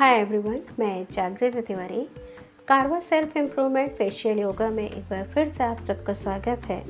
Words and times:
Hi 0.00 0.14
everyone 0.14 0.60
मैं 0.78 1.06
जागृति 1.12 1.60
तिवारी। 1.60 2.08
कारवा 2.68 3.00
सेल्फ 3.00 3.36
इम्प्रूवमेंट 3.36 3.92
फेशियल 3.92 4.38
योगा 4.38 4.70
में 4.70 4.90
एक 4.90 5.04
बार 5.04 5.24
फिर 5.24 5.48
से 5.48 5.64
आप 5.64 5.78
सबका 5.78 6.12
स्वागत 6.12 6.62
है। 6.64 6.80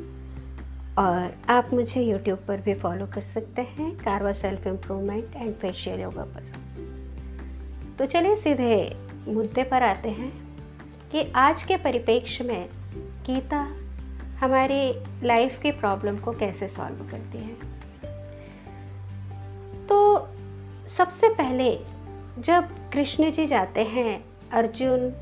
और 0.98 1.34
आप 1.48 1.70
मुझे 1.72 2.02
यूट्यूब 2.02 2.38
पर 2.48 2.60
भी 2.60 2.74
फॉलो 2.74 3.06
कर 3.06 3.22
सकते 3.22 3.62
हैं 3.62 3.96
कारवा 3.96 4.32
self 4.32 4.66
improvement 4.66 5.36
and 5.36 5.54
facial 5.54 6.00
yoga 6.00 6.22
पर। 6.22 6.52
तो 7.98 8.06
चलिए 8.06 8.36
सीधे 8.36 8.96
मुद्दे 9.28 9.62
पर 9.62 9.82
आते 9.82 10.08
हैं 10.08 10.58
कि 11.12 11.32
आज 11.34 11.62
के 11.62 11.76
परिप्रेक्ष्य 11.76 12.44
में 12.44 12.68
गीता 13.02 13.76
हमारी 14.40 14.94
लाइफ 15.26 15.60
की 15.62 15.70
प्रॉब्लम 15.70 16.18
को 16.18 16.32
कैसे 16.32 16.68
सॉल्व 16.68 16.96
करती 16.96 17.38
है। 17.38 17.54
तो 19.86 20.28
सबसे 20.96 21.28
पहले 21.28 21.78
जब 22.38 22.79
कृष्ण 22.92 23.30
जी 23.32 23.46
जाते 23.46 23.82
हैं 23.84 24.22
अर्जुन 24.52 25.12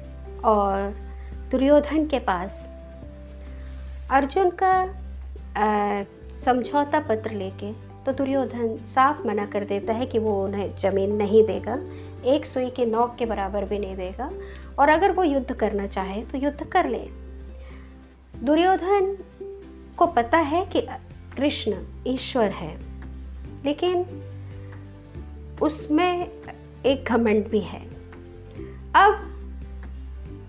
और 0.44 0.94
दुर्योधन 1.50 2.06
के 2.06 2.18
पास। 2.18 2.64
अर्जुन 4.10 4.50
का 4.62 4.72
समझौता 6.44 7.00
पत्र 7.00 7.30
लेके 7.30 7.72
तो 8.04 8.12
दुर्योधन 8.12 8.74
साफ़ 8.94 9.26
मना 9.26 9.46
कर 9.46 9.64
देता 9.64 9.92
है 9.92 10.06
कि 10.06 10.18
वो 10.18 10.42
उन्हें 10.44 10.76
ज़मीन 10.76 11.14
नहीं 11.16 11.44
देगा, 11.46 11.78
एक 12.26 12.46
सुई 12.46 12.70
के 12.70 12.86
नौक 12.86 13.14
के 13.18 13.26
बराबर 13.26 13.64
भी 13.64 13.78
नहीं 13.78 13.96
देगा 13.96 14.30
और 14.78 14.88
अगर 14.88 15.12
वो 15.12 15.24
युद्ध 15.24 15.52
करना 15.52 15.86
चाहे 15.86 16.22
तो 16.22 16.38
युद्ध 16.38 16.66
कर 16.66 16.88
ले। 16.88 17.04
दुर्योधन 18.44 19.16
को 19.96 20.06
पता 20.06 20.38
है 20.38 20.64
कि 20.66 20.86
कृष्ण 21.36 21.76
ईश्वर 22.06 22.50
है, 22.52 22.74
लेकिन 23.64 24.04
उसमें 25.62 26.37
एक 26.86 27.04
घमंड 27.04 27.48
भी 27.48 27.60
है। 27.60 27.80
अब 28.94 29.24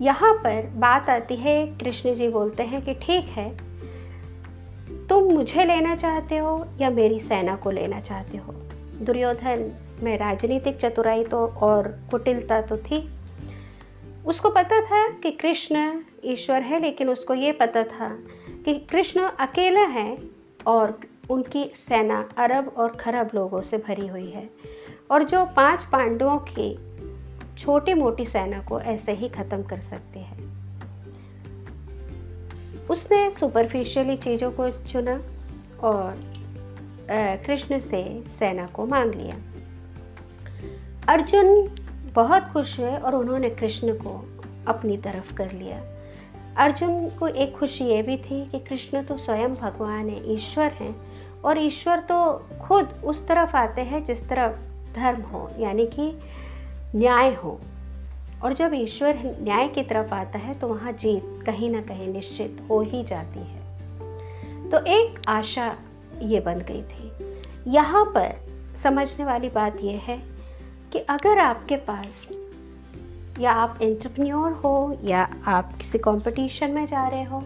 यहाँ 0.02 0.34
पर 0.34 0.68
बात 0.76 1.10
आती 1.10 1.36
है, 1.36 1.66
कृष्ण 1.78 2.14
जी 2.14 2.28
बोलते 2.28 2.64
हैं 2.64 2.82
कि 2.82 2.94
ठीक 2.94 3.26
है, 3.26 3.50
तुम 5.08 5.24
मुझे 5.24 5.66
लेना 5.66 5.96
चाहते 5.96 6.38
हो 6.38 6.66
या 6.82 6.90
मेरी 6.90 7.20
सेना 7.20 7.56
को 7.56 7.72
लेना 7.72 8.00
चाहते 8.00 8.38
हो? 8.38 8.54
दुर्योधन 9.02 9.72
में 10.04 10.18
राजनीतिक 10.18 10.78
चतुराई 10.78 11.24
तो 11.24 11.46
और 11.48 11.88
कुटिलता 12.12 12.62
तो 12.62 12.78
थी। 12.78 13.10
उसको 14.26 14.50
पता 14.50 14.82
था 14.82 15.08
कि 15.10 15.32
कृष्ण 15.32 16.02
ईश्वर 16.26 16.62
है, 16.62 16.82
लेकिन 16.82 17.10
उसको 17.10 17.34
ये 17.34 17.52
पता 17.52 17.84
था 17.84 18.10
कि 18.66 18.74
कृष्ण 18.74 19.22
अकेला 19.22 19.82
है 19.82 20.18
और 20.68 21.00
उनकी 21.30 21.72
सेना 21.76 22.30
अरब 22.38 22.74
और 22.78 22.96
खरब 22.96 23.30
लोगों 23.36 23.62
से 23.62 23.78
भरी 23.78 24.08
हुई 24.08 24.30
है। 24.32 24.50
और 25.10 25.24
जो 25.24 25.46
पाँच 25.46 25.84
पांडवों 25.84 26.38
की 26.50 26.78
छोटी 27.58 27.94
मोटी 27.94 28.26
सेना 28.26 28.60
को 28.62 28.80
ऐसे 28.82 29.12
ही 29.12 29.30
ख़त्म 29.30 29.64
कर 29.64 29.80
सकते 29.80 30.20
हैं। 30.20 30.48
उसने 32.90 33.30
सुपरफिशियली 33.32 34.16
चीज़ों 34.18 34.52
को 34.52 34.70
चुना 34.70 35.20
और 35.84 36.16
कृष्ण 37.46 37.80
से 37.80 38.04
सेना 38.40 38.66
को 38.66 38.86
मांग 38.86 39.14
लिया। 39.14 39.36
अर्जुन 41.08 41.70
बहुत 42.14 42.44
खुश 42.44 42.80
हुए 42.80 42.96
और 42.96 43.16
उन्होंने 43.16 43.50
कृष्ण 43.50 43.94
को 43.94 44.14
अपनी 44.68 44.98
तरफ़ 44.98 45.34
कर 45.34 45.52
लिया। 45.52 45.82
अर्जुन 46.58 47.10
को 47.10 47.28
एक 47.28 47.58
खुशी 47.58 47.86
ये 47.86 48.02
भी 48.02 48.18
थी 48.18 48.46
कि 48.46 48.60
कृष्ण 48.60 49.04
तो 49.04 49.18
स्वयं 49.18 49.56
भगवान 49.56 50.10
है, 50.10 50.34
ईश्वर 50.34 50.72
हैं 50.72 50.96
और 51.42 51.58
ईश्वर 51.58 52.00
तो 52.00 52.18
खुद 52.62 53.02
उस 53.04 53.28
तरफ़ 53.28 53.56
आते 53.56 53.82
हैं 53.82 54.04
जिस 54.06 54.28
तरफ़ 54.30 54.69
धर्म 54.96 55.22
हो, 55.22 55.50
यानी 55.60 55.86
कि 55.88 56.12
न्याय 56.96 57.34
हो। 57.34 57.60
और 58.44 58.54
जब 58.54 58.72
ईश्वर 58.74 59.18
न्याय 59.42 59.68
की 59.68 59.84
तरफ़ 59.84 60.14
आता 60.14 60.40
है 60.40 60.54
तो 60.54 60.68
वहाँ 60.68 60.92
जीत 60.94 61.44
कहीं 61.46 61.70
ना 61.70 61.82
कहीं 61.82 62.08
निश्चित 62.08 62.62
हो 62.70 62.82
ही 62.82 63.04
जाती 63.04 63.40
है। 63.40 64.70
तो 64.70 64.84
एक 64.88 65.20
आशा 65.28 65.76
ये 66.22 66.40
बन 66.40 66.60
गई 66.70 66.82
थी। 66.84 67.72
यहाँ 67.72 68.04
पर 68.06 68.36
समझने 68.84 69.26
वाली 69.26 69.50
बात 69.50 69.78
यह 69.82 70.02
है 70.04 70.18
कि 70.94 71.00
अगर 71.10 71.40
आपके 71.40 71.76
पास 71.90 72.28
या 73.40 73.52
आप 73.52 73.80
एंटरप्रेन्योर 73.82 74.52
हो 74.54 74.98
या 75.04 75.28
आप 75.48 75.74
किसी 75.78 75.98
कंपटीशन 75.98 76.72
में 76.72 76.86
जा 76.86 77.08
रहे 77.08 77.24
हो 77.24 77.42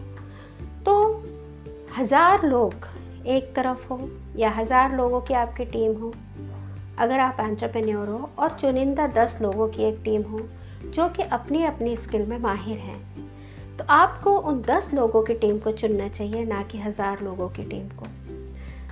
तो 0.86 0.94
हज़ार 1.98 2.46
लोग 2.46 2.86
एक 3.26 3.54
तरफ़ 3.56 3.86
हो 3.88 3.98
या 4.36 4.50
हज़ार 4.50 4.96
लोगों 4.96 5.20
की 5.20 5.34
आपकी 5.34 5.64
टीम 5.64 5.92
हो 5.96 6.12
अगर 6.98 7.20
आप 7.20 7.36
एंटरप्रेन्योर 7.40 8.08
हो 8.08 8.30
और 8.38 8.50
चुनिंदा 8.50 9.06
दस 9.14 9.38
लोगों 9.42 9.68
की 9.68 9.82
एक 9.82 10.00
टीम 10.04 10.22
हो, 10.22 10.40
जो 10.86 11.08
कि 11.08 11.22
अपनी 11.22 11.64
अपनी 11.64 11.96
स्किल 11.96 12.26
में 12.26 12.38
माहिर 12.38 12.78
हैं 12.78 13.02
तो 13.76 13.84
आपको 13.90 14.36
उन 14.38 14.60
दस 14.62 14.88
लोगों 14.94 15.22
की 15.22 15.34
टीम 15.34 15.58
को 15.58 15.70
चुनना 15.72 16.08
चाहिए, 16.08 16.44
ना 16.44 16.62
कि 16.62 16.78
हज़ार 16.78 17.22
लोगों 17.22 17.48
की 17.48 17.62
टीम 17.62 17.88
को। 17.90 18.06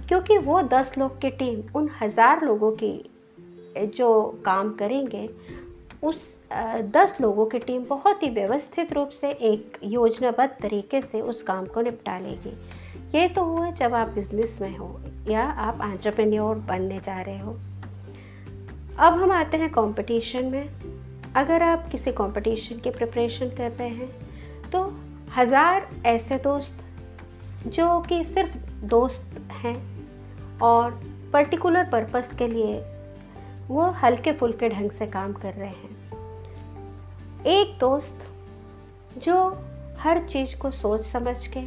क्योंकि 0.08 0.38
वो 0.38 0.60
दस 0.62 0.92
लोग 0.98 1.20
की 1.20 1.30
टीम 1.32 1.62
उन 1.76 1.88
हज़ार 2.00 2.44
लोगों 2.44 2.70
की 2.72 3.86
जो 3.88 4.22
काम 4.44 4.72
करेंगे, 4.72 5.28
उस 6.02 6.34
दस 6.92 7.16
लोगों 7.20 7.46
की 7.46 7.58
टीम 7.58 7.84
बहुत 7.84 8.22
ही 8.22 8.30
व्यवस्थित 8.30 8.92
रूप 8.92 9.10
से 9.20 9.30
एक 9.30 9.78
योजनाबद्ध 9.84 10.52
तरीके 10.62 11.00
से 11.02 11.20
उस 11.20 11.42
काम 11.42 11.66
को 11.66 11.80
निपटा 11.80 12.19
लेगी। 12.19 12.56
ये 13.19 13.28
तो 13.28 13.44
हुआ 13.44 13.70
जब 13.70 13.94
आप 13.94 14.08
बिज़नेस 14.08 14.58
में 14.60 14.76
हो 14.76 15.00
या 15.28 15.44
आप 15.44 15.78
एंटरप्रेन्योर 15.82 16.56
बनने 16.69 16.98
जा 16.98 17.20
रहे 17.20 17.38
हो। 17.38 17.58
अब 19.02 19.14
हम 19.14 19.32
आते 19.32 19.56
हैं 19.56 19.68
कंपटीशन 19.70 20.44
में। 20.44 20.68
अगर 21.36 21.62
आप 21.62 21.88
किसी 21.88 22.10
कंपटीशन 22.12 22.78
की 22.78 22.90
प्रिपरेशन 22.90 23.48
कर 23.48 23.70
रहे 23.70 23.88
हैं 23.88 24.70
तो 24.70 24.82
हज़ार 25.36 25.88
ऐसे 26.06 26.36
दोस्त, 26.38 26.84
जो 27.66 28.00
कि 28.00 28.22
सिर्फ़ 28.24 28.56
दोस्त 28.86 29.38
हैं 29.54 29.74
और 30.62 30.90
पर्टिकुलर 31.32 31.88
पर्पस 31.90 32.30
के 32.38 32.46
लिए 32.46 32.78
वो 33.68 33.90
हल्के 34.02 34.32
फुल्के 34.32 34.68
ढंग 34.68 34.90
से 34.90 35.06
काम 35.08 35.32
कर 35.32 35.54
रहे 35.54 35.69
हैं। 35.69 35.90
एक 37.48 37.76
दोस्त, 37.80 38.24
जो 39.19 39.36
हर 39.98 40.26
चीज़ 40.26 40.56
को 40.56 40.70
सोच 40.70 41.06
समझ 41.06 41.36
के, 41.46 41.60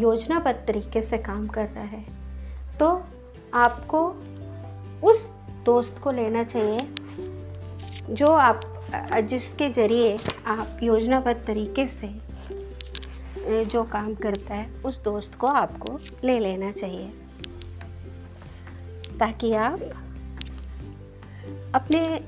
योजनाबद्ध 0.00 0.58
तरीके 0.66 1.02
से 1.02 1.18
काम 1.20 1.46
कर 1.48 1.66
रहा 1.66 1.84
है 1.86 2.04
तो 2.78 2.88
आपको 3.54 4.08
उस 5.04 5.28
दोस्त 5.66 5.98
को 5.98 6.10
लेना 6.10 6.44
चाहिए, 6.44 6.78
जो 8.10 8.26
आप 8.26 8.60
जिसके 9.22 9.68
ज़रिए 9.70 10.16
आप 10.46 10.78
योजनाबद्ध 10.82 11.40
तरीके 11.46 11.86
से 11.86 12.14
जो 13.66 13.82
काम 13.84 14.14
करता 14.14 14.54
है, 14.54 14.68
उस 14.82 15.02
दोस्त 15.04 15.34
को 15.34 15.46
आपको 15.46 15.98
ले 16.24 16.38
लेना 16.40 16.70
चाहिए। 16.72 17.08
ताकि 19.18 19.52
आप 19.54 19.80
अपने 21.74 22.20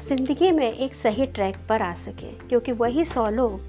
ज़िंदगी 0.00 0.50
में 0.50 0.70
एक 0.72 0.94
सही 0.94 1.26
ट्रैक 1.28 1.56
पर 1.68 1.82
आ 1.82 1.92
सकें, 1.96 2.38
क्योंकि 2.38 2.72
वही 2.74 3.04
सौ 3.04 3.28
लोग 3.30 3.60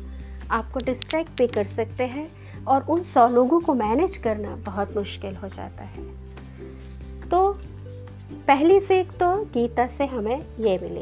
आपको 0.52 0.80
डिस्ट्रैक्ट 0.86 1.32
भी 1.38 1.48
कर 1.48 1.68
सकते 1.68 2.04
हैं, 2.08 2.30
और 2.66 2.86
उन 2.90 3.04
सौ 3.04 3.28
लोगों 3.28 3.60
को 3.60 3.74
मैनेज 3.74 4.18
करना 4.18 4.56
बहुत 4.66 4.96
मुश्किल 4.98 5.36
हो 5.36 5.48
जाता 5.48 5.84
है। 5.84 6.19
पहली 8.50 8.80
सीख 8.80 9.12
तो 9.14 9.26
गीता 9.46 9.86
से 9.88 10.06
हमें 10.06 10.38
ये 10.60 10.78
मिली 10.78 11.02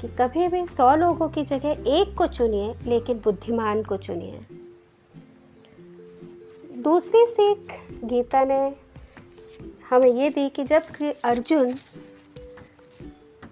कि 0.00 0.08
कभी 0.08 0.48
भी 0.48 0.64
सौ 0.66 0.94
लोगों 0.94 1.28
की 1.28 1.42
जगह 1.42 1.84
एक 1.90 2.14
को 2.14 2.26
चुनिए, 2.26 2.74
लेकिन 2.86 3.20
बुद्धिमान 3.24 3.82
को 3.82 3.96
चुनिए। 3.96 4.40
दूसरी 6.82 7.24
सीख 7.26 7.72
गीता 8.04 8.44
ने 8.44 8.58
हमें 9.90 10.10
ये 10.12 10.28
दी 10.30 10.48
कि 10.48 10.64
जब 10.64 10.82
अर्जुन 11.24 11.74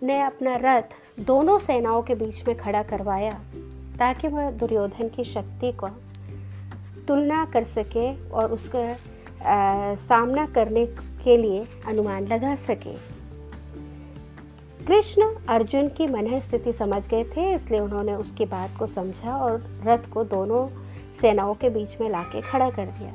ने 0.03 0.21
अपना 0.23 0.57
रथ 0.57 0.95
दोनों 1.21 1.59
सेनाओं 1.59 2.03
के 2.03 2.15
बीच 2.15 2.47
में 2.49 2.57
खड़ा 2.57 2.83
करवाया, 2.83 3.33
ताकि 3.99 4.29
वह 4.29 4.51
दुर्योधन 4.51 5.09
की 5.09 5.25
शक्ति 5.25 5.73
को 5.73 5.89
तुलना 7.09 7.45
कर 7.45 7.65
सके 7.65 8.07
और 8.31 8.53
उसका 8.53 8.85
सामना 10.05 10.47
करने 10.47 10.87
के 11.25 11.37
लिए 11.37 11.65
अनुमान 11.87 12.27
लगा 12.27 12.55
सके। 12.67 13.12
कृष्ण 14.87 15.23
अर्जुन 15.49 15.89
की 15.89 16.07
मन 16.07 16.41
स्थिति 16.41 16.73
समझ 16.73 17.03
गए 17.09 17.25
थे, 17.25 17.55
इसलिए 17.55 17.81
उन्होंने 17.81 18.15
उसकी 18.15 18.45
बात 18.45 18.71
को 18.79 18.87
समझा 18.87 19.37
और 19.37 19.63
रथ 19.87 20.09
को 20.13 20.25
दोनों 20.25 20.67
सेनाओं 21.21 21.55
के 21.55 21.69
बीच 21.69 22.01
में 22.01 22.11
लाके 22.11 22.41
खड़ा 22.41 22.71
कर 22.71 22.87
दिया। 22.87 23.13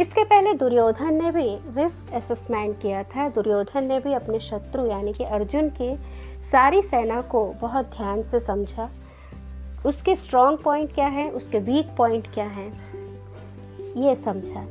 इसके 0.00 0.24
पहले 0.24 0.54
दुर्योधन 0.54 1.14
ने 1.14 1.30
भी 1.30 1.48
रिस्क 1.82 2.12
असेसमेंट 2.14 2.80
किया 2.82 3.02
था। 3.02 3.28
दुर्योधन 3.28 3.84
ने 3.84 4.00
भी 4.00 4.12
अपने 4.12 4.40
शत्रु 4.40 4.86
यानी 4.86 5.12
कि 5.12 5.24
अर्जुन 5.24 5.68
की 5.68 5.96
सारी 6.52 6.82
सेना 6.82 7.20
को 7.20 7.44
बहुत 7.60 7.86
ध्यान 7.86 8.22
से 8.22 8.40
समझा। 8.40 8.88
उसके 9.86 10.16
स्ट्रॉन्ग 10.16 10.58
पॉइंट 10.58 10.94
क्या 10.94 11.06
है? 11.06 11.30
उसके 11.30 11.58
वीक 11.58 11.86
पॉइंट 11.96 12.26
क्या 12.34 12.46
है? 12.46 12.66
ये 13.96 14.14
समझा। 14.16 14.66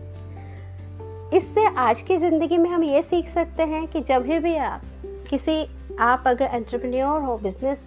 इससे 1.37 1.65
आज 1.75 2.01
की 2.01 2.17
ज़िंदगी 2.17 2.57
में 2.57 2.69
हम 2.69 2.83
ये 2.83 3.01
सीख 3.01 3.33
सकते 3.33 3.63
हैं 3.63 3.87
कि 3.87 4.01
जब 4.01 4.21
भी 4.21 4.55
आप 4.55 4.81
किसी 5.29 5.80
आप 5.99 6.23
अगर 6.27 6.45
एंटरप्रेन्योर 6.45 7.21
हो 7.21 7.37
बिज़नेस 7.37 7.85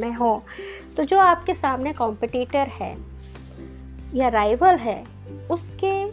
में 0.00 0.12
हो 0.14 0.42
तो 0.96 1.04
जो 1.04 1.18
आपके 1.18 1.54
सामने 1.54 1.92
कॉम्पिटिटर 1.92 2.68
है 2.68 2.96
या 4.14 4.28
राइवल 4.28 4.76
है, 4.76 5.02
उसके 5.50 6.10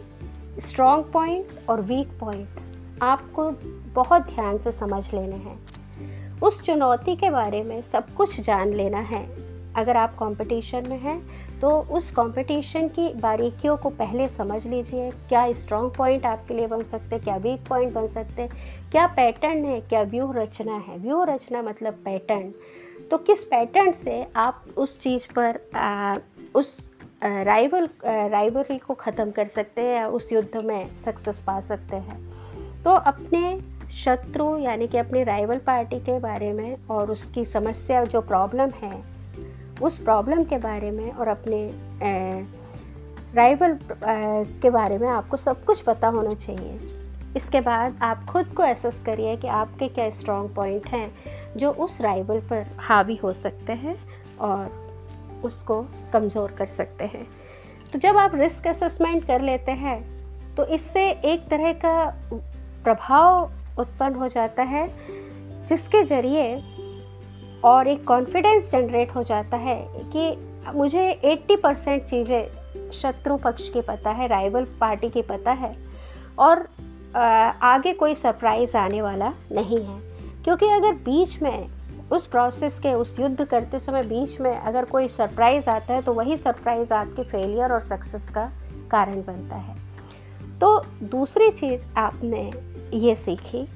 स्ट्रॉन्ग 0.60 1.04
पॉइंट 1.04 1.46
और 1.68 1.80
वीक 1.80 2.08
पॉइंट 2.20 2.48
आपको 3.02 3.50
बहुत 3.94 4.22
ध्यान 4.22 4.58
से 4.58 4.72
समझ 4.72 5.04
लेने 5.14 5.36
हैं। 5.36 5.58
उस 6.40 6.62
चुनौती 6.62 7.16
के 7.16 7.30
बारे 7.30 7.62
में 7.62 7.80
सब 7.92 8.14
कुछ 8.14 8.40
जान 8.40 8.72
लेना 8.72 8.98
है। 8.98 9.22
अगर 9.74 9.96
आप 9.96 10.14
कंपटीशन 10.14 10.88
में 10.88 10.98
हैं 11.00 11.37
तो 11.60 11.70
उस 11.90 12.10
कंपटीशन 12.10 12.88
की 12.88 13.08
बारीकियों 13.20 13.76
को 13.76 13.90
पहले 13.90 14.26
समझ 14.28 14.64
लीजिए 14.66 15.10
क्या 15.28 15.50
स्ट्रॉन्ग 15.52 15.92
पॉइंट 15.96 16.26
आपके 16.26 16.54
लिए 16.54 16.66
बन 16.66 16.82
सकते 16.82 17.14
हैं 17.14 17.24
क्या 17.24 17.36
वीक 17.36 17.68
पॉइंट 17.68 17.92
बन 17.92 18.06
सकते 18.06 18.42
हैं 18.42 18.90
क्या 18.90 19.06
पैटर्न 19.06 19.64
है 19.64 19.80
क्या 19.80 20.02
व्यू 20.02 20.30
रचना 20.32 20.76
है। 20.78 20.98
व्यू 20.98 21.22
रचना 21.24 21.62
मतलब 21.62 21.94
पैटर्न 22.04 22.52
तो 23.10 23.18
किस 23.18 23.44
पैटर्न 23.44 23.92
से 24.04 24.22
आप 24.36 24.64
उस 24.76 25.00
चीज़ 25.00 25.32
पर 25.32 25.58
आ, 25.76 26.14
उस 26.54 26.76
राइवल 27.24 27.88
राइवलरी 28.04 28.78
को 28.78 28.94
ख़त्म 28.94 29.30
कर 29.30 29.48
सकते 29.54 29.82
हैं 29.82 29.94
या 29.96 30.06
उस 30.08 30.32
युद्ध 30.32 30.64
में 30.64 30.86
सक्सेस 31.04 31.36
पा 31.46 31.60
सकते 31.60 31.96
हैं। 31.96 32.18
तो 32.84 32.90
अपने 32.90 33.60
शत्रु 33.94 34.56
यानी 34.58 34.88
कि 34.88 34.98
अपनी 34.98 35.22
राइवल 35.24 35.58
पार्टी 35.58 35.98
के 36.00 36.18
बारे 36.20 36.52
में 36.52 36.86
और 36.90 37.10
उसकी 37.10 37.44
समस्या 37.44 38.04
जो 38.04 38.20
प्रॉब्लम 38.20 38.70
है 38.82 39.17
उस 39.82 39.98
प्रॉब्लम 39.98 40.44
के 40.44 40.58
बारे 40.58 40.90
में 40.90 41.10
और 41.12 41.28
अपने 41.28 41.70
राइवल 43.34 43.78
के 44.62 44.70
बारे 44.70 44.98
में 44.98 45.08
आपको 45.08 45.36
सब 45.36 45.64
कुछ 45.64 45.80
पता 45.80 46.08
होना 46.08 46.34
चाहिए। 46.36 46.78
इसके 47.36 47.60
बाद 47.60 47.98
आप 48.02 48.24
खुद 48.24 48.46
को 48.56 48.64
एसेस 48.64 49.00
करिए 49.06 49.36
कि 49.36 49.48
आपके 49.48 49.88
क्या 49.88 50.08
स्ट्रॉन्ग 50.10 50.54
पॉइंट 50.54 50.86
हैं, 50.86 51.10
जो 51.56 51.70
उस 51.70 52.00
राइवल 52.00 52.40
पर 52.50 52.64
हावी 52.80 53.16
हो 53.16 53.32
सकते 53.34 53.72
हैं 53.74 53.96
और 54.40 55.40
उसको 55.44 55.82
कमज़ोर 56.12 56.52
कर 56.52 56.66
सकते 56.68 57.04
हैं। 57.04 57.26
तो 57.92 57.98
जब 57.98 58.16
आप 58.16 58.34
रिस्क 58.34 58.66
असेसमेंट 58.66 59.26
कर 59.26 59.40
लेते 59.40 59.72
हैं 59.74 60.00
तो 60.56 60.64
इससे 60.66 61.08
एक 61.24 61.48
तरह 61.50 61.72
का 61.84 62.04
प्रभाव 62.84 63.50
उत्पन्न 63.78 64.14
हो 64.14 64.28
जाता 64.28 64.62
है, 64.62 64.86
जिसके 65.68 66.02
ज़रिए 66.04 66.54
और 67.64 67.88
एक 67.88 68.04
कॉन्फिडेंस 68.04 68.70
जनरेट 68.72 69.14
हो 69.14 69.22
जाता 69.22 69.56
है 69.56 69.76
कि 70.16 70.36
मुझे 70.74 71.20
80 71.24 71.56
परसेंट 71.56 72.02
चीज़ें 72.02 72.90
शत्रु 72.92 73.36
पक्ष 73.36 73.68
की 73.68 73.80
पता 73.80 74.10
है 74.10 74.26
राइवल 74.26 74.64
पार्टी 74.80 75.08
की 75.10 75.22
पता 75.22 75.52
है 75.52 75.72
और 76.38 76.68
आगे 77.62 77.92
कोई 77.92 78.14
सरप्राइज़ 78.14 78.76
आने 78.76 79.02
वाला 79.02 79.32
नहीं 79.52 79.84
है। 79.84 80.00
क्योंकि 80.44 80.66
अगर 80.66 80.92
बीच 80.92 81.42
में 81.42 81.68
उस 82.12 82.26
प्रोसेस 82.26 82.78
के, 82.78 82.94
उस 82.94 83.16
युद्ध 83.20 83.44
करते 83.44 83.78
समय 83.78 84.02
बीच 84.02 84.40
में 84.40 84.56
अगर 84.56 84.84
कोई 84.84 85.08
सरप्राइज़ 85.08 85.70
आता 85.70 85.94
है 85.94 86.02
तो 86.02 86.12
वही 86.12 86.36
सरप्राइज़ 86.36 86.92
आपके 86.92 87.22
फेलियर 87.22 87.72
और 87.72 87.80
सक्सेस 87.80 88.28
का 88.30 88.50
कारण 88.90 89.22
बनता 89.22 89.56
है। 89.56 89.76
तो 90.58 90.80
दूसरी 91.02 91.50
चीज़ 91.50 91.82
आपने 91.96 92.52
ये 92.94 93.14
सीखी 93.14 93.68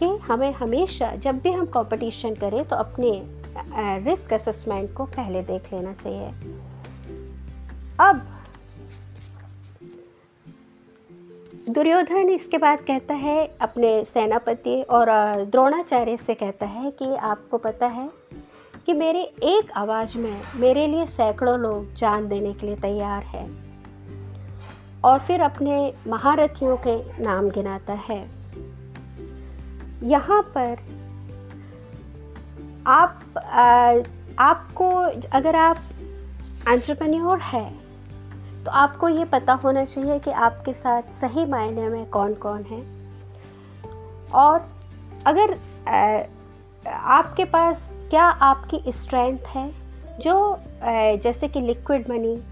कि 0.00 0.06
हमें 0.18 0.52
हमेशा 0.52 1.14
जब 1.16 1.38
भी 1.38 1.52
हम 1.52 1.66
कंपटीशन 1.66 2.34
करें 2.34 2.64
तो 2.64 2.76
अपने 2.76 3.10
रिस्क 4.04 4.32
असेसमेंट 4.32 4.92
को 4.94 5.04
पहले 5.04 5.42
देख 5.42 5.72
लेना 5.72 5.92
चाहिए। 5.92 6.28
अब, 8.00 8.20
दुर्योधन 11.68 12.28
इसके 12.30 12.58
बाद 12.58 12.78
कहता 12.78 13.14
है, 13.14 13.46
अपने 13.60 14.04
सेनापति 14.04 14.82
और 14.82 15.06
द्रोणाचार्य 15.44 16.16
से 16.16 16.34
कहता 16.34 16.66
है 16.66 16.90
कि 16.90 17.14
आपको 17.16 17.58
पता 17.58 17.86
है 17.86 18.08
कि 18.86 18.92
मेरे 18.92 19.22
एक 19.44 19.70
आवाज़ 19.72 20.16
में 20.18 20.40
मेरे 20.56 20.86
लिए 20.86 21.06
सैकड़ों 21.06 21.58
लोग 21.58 21.94
जान 21.94 22.28
देने 22.28 22.52
के 22.54 22.66
लिए 22.66 22.76
तैयार 22.76 23.22
है 23.24 23.46
और 25.04 25.18
फिर 25.18 25.40
अपने 25.40 25.92
महारथियों 26.06 26.76
के 26.76 27.22
नाम 27.22 27.50
गिनाता 27.50 27.92
है। 27.92 28.37
यहाँ 30.02 30.42
पर 30.56 30.76
आप 32.86 33.38
आ, 33.38 33.94
आपको 34.38 34.90
अगर 35.32 35.56
आप 35.56 35.76
एंटरप्रेन्योर 36.68 37.38
है 37.38 37.70
तो 38.64 38.70
आपको 38.70 39.08
ये 39.08 39.24
पता 39.24 39.52
होना 39.52 39.84
चाहिए 39.84 40.18
कि 40.18 40.30
आपके 40.30 40.72
साथ 40.72 41.02
सही 41.02 41.44
मायने 41.46 41.88
में 41.88 42.06
कौन 42.06 42.34
कौन 42.34 42.62
है। 42.62 42.82
और 44.34 44.68
अगर 45.26 45.56
आ, 45.88 46.22
आपके 46.92 47.44
पास 47.44 47.88
क्या 48.10 48.24
आपकी 48.24 48.92
स्ट्रेंथ 48.92 49.38
है 49.46 49.70
जो 50.20 50.58
जैसे 51.22 51.48
कि 51.48 51.60
लिक्विड 51.60 52.10
मनी 52.10 52.42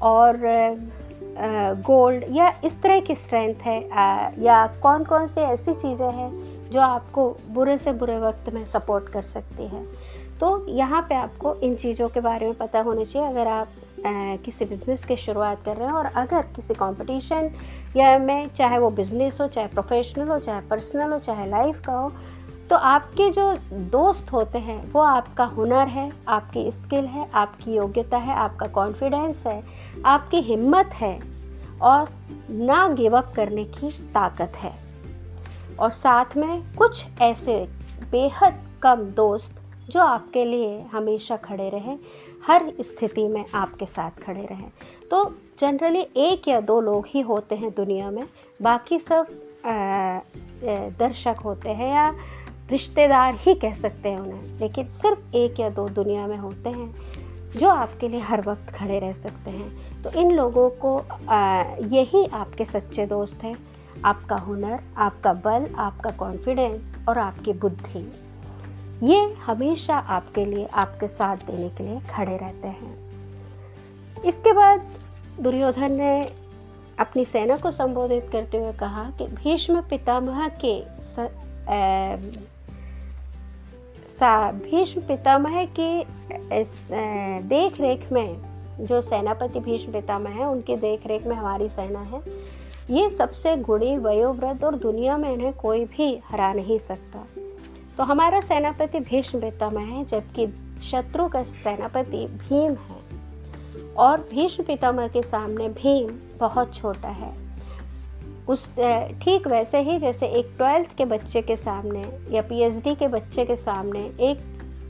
और 0.00 0.36
गोल्ड 1.86 2.24
या 2.30 2.48
इस 2.64 2.80
तरह 2.82 3.00
की 3.00 3.14
स्ट्रेंथ 3.14 3.54
है 3.54 3.80
या 4.44 4.66
कौन 4.82 5.04
कौन 5.04 5.26
से 5.26 5.40
ऐसी 5.40 5.74
चीज़ें 5.74 6.10
हैं 6.12 6.51
जो 6.72 6.80
आपको 6.80 7.28
बुरे 7.50 7.76
से 7.78 7.92
बुरे 7.92 8.18
वक्त 8.18 8.52
में 8.54 8.64
सपोर्ट 8.64 9.08
कर 9.08 9.22
सकती 9.24 9.66
है। 9.66 9.84
तो 10.40 10.66
यहाँ 10.68 11.02
पे 11.08 11.14
आपको 11.14 11.54
इन 11.54 11.74
चीज़ों 11.74 12.08
के 12.08 12.20
बारे 12.20 12.46
में 12.46 12.54
पता 12.54 12.80
होना 12.80 13.04
चाहिए, 13.04 13.28
अगर 13.28 13.46
आप 13.46 13.68
किसी 14.44 14.64
बिज़नेस 14.64 15.04
की 15.04 15.16
शुरुआत 15.16 15.62
कर 15.64 15.76
रहे 15.76 15.86
हैं 15.86 15.94
और 15.94 16.06
अगर 16.06 16.42
किसी 16.56 16.74
कंपटीशन 16.74 17.50
या 17.96 18.18
में, 18.18 18.46
चाहे 18.58 18.78
वो 18.78 18.90
बिज़नेस 18.90 19.40
हो, 19.40 19.46
चाहे 19.46 19.66
प्रोफेशनल 19.68 20.28
हो, 20.28 20.38
चाहे 20.38 20.60
पर्सनल 20.60 21.12
हो, 21.12 21.18
चाहे 21.18 21.48
लाइफ 21.50 21.82
का 21.86 21.92
हो 21.92 22.12
तो 22.70 22.76
आपके 22.76 23.30
जो 23.30 23.54
दोस्त 23.90 24.32
होते 24.32 24.58
हैं, 24.58 24.92
वो 24.92 25.00
आपका 25.00 25.44
हुनर 25.46 25.88
है, 25.88 26.10
आपकी 26.28 26.70
स्किल 26.70 27.04
है, 27.06 27.28
आपकी 27.34 27.74
योग्यता 27.74 28.16
है, 28.16 28.34
आपका 28.34 28.66
कॉन्फिडेंस 28.66 29.46
है, 29.46 29.62
आपकी 30.06 30.40
हिम्मत 30.42 30.90
है 30.94 31.18
और 31.82 32.08
ना 32.50 32.86
गिव 32.88 33.16
अप 33.16 33.32
करने 33.36 33.64
की 33.64 33.90
ताकत 34.14 34.52
है। 34.56 34.72
और 35.80 35.90
साथ 35.92 36.36
में 36.36 36.62
कुछ 36.76 37.04
ऐसे 37.22 37.58
बेहद 38.10 38.60
कम 38.82 39.02
दोस्त 39.16 39.60
जो 39.90 40.00
आपके 40.00 40.44
लिए 40.44 40.80
हमेशा 40.92 41.36
खड़े 41.36 41.68
रहें, 41.70 41.98
हर 42.46 42.70
स्थिति 42.80 43.26
में 43.28 43.44
आपके 43.54 43.86
साथ 43.86 44.22
खड़े 44.22 44.46
रहें। 44.46 44.70
तो 45.10 45.24
जनरली 45.60 46.06
एक 46.18 46.48
या 46.48 46.60
दो 46.60 46.80
लोग 46.80 47.06
ही 47.08 47.20
होते 47.20 47.54
हैं 47.54 47.70
दुनिया 47.70 48.10
में, 48.10 48.24
बाकी 48.62 48.98
सब 48.98 49.26
दर्शक 50.98 51.40
होते 51.44 51.70
हैं 51.70 51.92
या 51.92 52.08
रिश्तेदार 52.70 53.34
ही 53.36 53.54
कह 53.54 53.74
सकते 53.74 54.08
हैं 54.08 54.18
उन्हें, 54.18 54.58
लेकिन 54.58 54.84
सिर्फ़ 54.94 55.36
एक 55.36 55.60
या 55.60 55.68
दो 55.70 55.88
दुनिया 55.90 56.26
में 56.26 56.36
होते 56.38 56.70
हैं 56.70 56.94
जो 57.56 57.68
आपके 57.68 58.08
लिए 58.08 58.20
हर 58.20 58.40
वक्त 58.40 58.70
खड़े 58.70 58.98
रह 58.98 59.12
सकते 59.14 59.50
हैं। 59.50 60.02
तो 60.02 60.10
इन 60.20 60.30
लोगों 60.30 60.68
को 60.84 60.96
यही 61.94 62.24
आपके 62.34 62.64
सच्चे 62.64 63.06
दोस्त 63.06 63.44
हैं। 63.44 63.54
आपका 64.04 64.36
हुनर, 64.36 64.78
आपका 64.96 65.32
बल, 65.32 65.66
आपका 65.78 66.10
कॉन्फिडेंस 66.10 67.06
और 67.08 67.18
आपकी 67.18 67.52
बुद्धि। 67.52 68.00
ये 69.02 69.20
हमेशा 69.44 69.96
आपके 69.96 70.44
लिए, 70.44 70.66
आपके 70.66 71.06
साथ 71.08 71.36
देने 71.36 71.68
के 71.68 71.84
लिए 71.84 72.00
खड़े 72.10 72.36
रहते 72.36 72.68
हैं। 72.68 72.94
इसके 74.24 74.52
बाद 74.52 74.86
दुर्योधन 75.40 75.92
ने 75.92 76.20
अपनी 76.98 77.24
सेना 77.24 77.56
को 77.56 77.70
संबोधित 77.70 78.28
करते 78.32 78.58
हुए 78.58 78.72
कहा 78.72 79.04
कि 79.18 79.26
भीष्म 79.26 79.80
पितामह 79.80 80.48
के 80.64 80.80
भीष्म 84.58 85.00
पितामह 85.00 85.64
के 85.78 86.04
देख 87.48 87.80
रेख 87.80 88.12
में 88.12 88.36
जो 88.80 89.00
सेनापति 89.02 89.60
भीष्म 89.60 89.92
पितामह 89.92 90.30
है, 90.30 90.46
उनके 90.46 90.76
देख 90.76 91.06
रेख 91.06 91.26
में 91.26 91.34
हमारी 91.36 91.68
सेना 91.68 92.00
है 92.00 92.20
ये 92.90 93.10
सबसे 93.10 93.56
गुणी 93.56 93.96
वयोवृद्ध 93.96 94.64
और 94.64 94.76
दुनिया 94.76 95.16
में 95.16 95.32
इन्हें 95.32 95.52
कोई 95.52 95.84
भी 95.84 96.20
हरा 96.28 96.52
नहीं 96.52 96.78
सकता। 96.78 97.26
तो 97.98 98.04
हमारा 98.04 98.40
सेनापति 98.40 99.00
भीष्म 99.00 99.40
पितामह 99.40 99.80
है, 99.80 100.04
जबकि 100.04 100.46
शत्रु 100.82 101.28
का 101.28 101.42
सेनापति 101.42 102.26
भीम 102.26 102.72
है। 102.72 103.02
और 103.96 104.20
भीष्म 104.20 104.64
पितामह 104.64 105.08
के 105.08 105.22
सामने 105.22 105.68
भीम 105.68 106.38
बहुत 106.38 106.74
छोटा 106.74 107.08
है। 107.08 107.42
उस 108.48 108.74
ठीक 109.22 109.46
वैसे 109.46 109.78
ही 109.78 109.98
जैसे 109.98 110.26
एक 110.26 110.54
ट्वेल्थ 110.56 110.96
के 110.96 111.04
बच्चे 111.04 111.42
के 111.42 111.56
सामने 111.56 112.18
या 112.30 112.42
पीएचडी 112.42 112.94
के 112.94 113.08
बच्चे 113.08 113.44
के 113.44 113.56
सामने 113.56 114.00
एक 114.00 114.38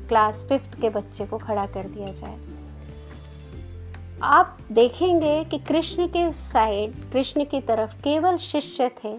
क्लास 0.08 0.34
फिफ्थ 0.34 0.80
के 0.80 0.88
बच्चे 0.88 1.26
को 1.26 1.38
खड़ा 1.38 1.66
कर 1.66 1.84
दिया 1.84 2.06
जाए। 2.06 2.51
आप 4.22 4.58
देखेंगे 4.72 5.42
कि 5.44 5.58
कृष्ण 5.58 6.06
के 6.06 6.30
साइड, 6.32 6.92
कृष्ण 7.12 7.44
की 7.44 7.60
तरफ़ 7.60 7.94
केवल 7.94 8.36
शिष्य 8.38 8.90
थे 9.04 9.16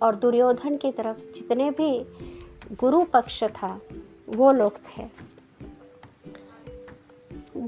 और 0.00 0.14
दुर्योधन 0.14 0.76
की 0.76 0.90
तरफ़ 0.92 1.18
जितने 1.34 1.70
भी 1.70 1.90
गुरु 2.80 3.02
पक्ष 3.04 3.42
था, 3.44 3.80
वो 4.28 4.52
लोग 4.52 4.78
थे। 4.86 5.04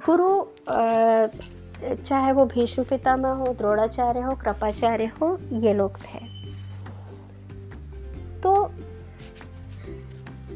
गुरु 0.06 0.44
चाहे 1.98 2.32
वो 2.32 2.44
भीष्म 2.44 2.84
पितामह 2.84 3.30
हो, 3.30 3.52
द्रोणाचार्य 3.54 4.20
हो, 4.20 4.34
कृपाचार्य 4.34 5.10
हो, 5.20 5.36
ये 5.52 5.72
लोग 5.74 5.98
थे। 5.98 6.20
तो 8.42 8.54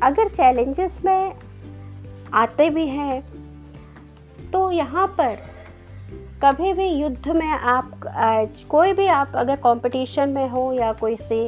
अगर 0.02 0.28
चैलेंजेस 0.28 0.98
में 1.04 1.34
आते 2.34 2.70
भी 2.70 2.86
हैं 2.86 3.20
तो 4.52 4.70
यहाँ 4.70 5.06
पर 5.20 5.55
कभी 6.42 6.72
भी 6.72 6.86
युद्ध 6.86 7.28
में 7.28 7.46
आप 7.46 7.90
कोई 8.70 8.92
भी 8.92 9.06
आप 9.06 9.32
अगर 9.34 9.56
कंपटीशन 9.56 10.28
में 10.28 10.48
हो 10.48 10.72
या 10.72 10.92
कोई 10.92 11.16
से 11.18 11.38